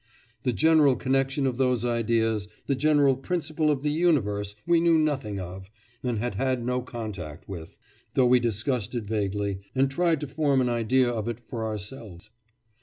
[0.41, 5.39] The general connection of those ideas, the general principle of the universe we knew nothing
[5.39, 5.69] of,
[6.01, 7.77] and had had no contact with,
[8.15, 12.31] though we discussed it vaguely, and tried to form an idea of it for ourselves.